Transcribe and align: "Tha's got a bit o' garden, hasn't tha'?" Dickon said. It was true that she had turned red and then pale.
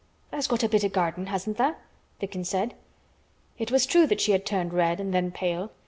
"Tha's 0.31 0.47
got 0.47 0.63
a 0.63 0.67
bit 0.67 0.83
o' 0.83 0.89
garden, 0.89 1.27
hasn't 1.27 1.57
tha'?" 1.57 1.75
Dickon 2.17 2.43
said. 2.43 2.73
It 3.59 3.69
was 3.71 3.85
true 3.85 4.07
that 4.07 4.19
she 4.19 4.31
had 4.31 4.47
turned 4.47 4.73
red 4.73 4.99
and 4.99 5.13
then 5.13 5.29
pale. 5.29 5.71